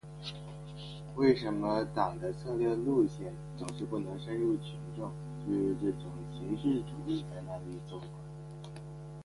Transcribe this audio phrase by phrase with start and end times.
[1.15, 5.11] 为什么党的策略路线总是不能深入群众，
[5.45, 8.07] 就是这种形式主义在那里作怪。